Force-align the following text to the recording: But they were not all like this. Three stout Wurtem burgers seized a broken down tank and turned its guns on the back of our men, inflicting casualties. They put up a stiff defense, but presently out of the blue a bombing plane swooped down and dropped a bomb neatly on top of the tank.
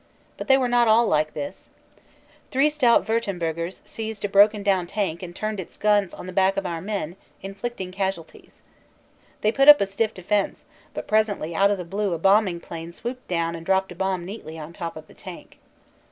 But 0.35 0.47
they 0.47 0.57
were 0.57 0.67
not 0.67 0.87
all 0.87 1.05
like 1.05 1.35
this. 1.35 1.69
Three 2.49 2.71
stout 2.71 3.07
Wurtem 3.07 3.37
burgers 3.37 3.83
seized 3.85 4.25
a 4.25 4.29
broken 4.29 4.63
down 4.63 4.87
tank 4.87 5.21
and 5.21 5.35
turned 5.35 5.59
its 5.59 5.77
guns 5.77 6.11
on 6.15 6.25
the 6.25 6.33
back 6.33 6.57
of 6.57 6.65
our 6.65 6.81
men, 6.81 7.15
inflicting 7.43 7.91
casualties. 7.91 8.63
They 9.41 9.51
put 9.51 9.67
up 9.67 9.79
a 9.79 9.85
stiff 9.85 10.11
defense, 10.15 10.65
but 10.95 11.05
presently 11.07 11.53
out 11.53 11.69
of 11.69 11.77
the 11.77 11.85
blue 11.85 12.13
a 12.15 12.17
bombing 12.17 12.59
plane 12.59 12.91
swooped 12.91 13.27
down 13.27 13.55
and 13.55 13.63
dropped 13.63 13.91
a 13.91 13.95
bomb 13.95 14.25
neatly 14.25 14.57
on 14.57 14.73
top 14.73 14.97
of 14.97 15.05
the 15.05 15.13
tank. 15.13 15.59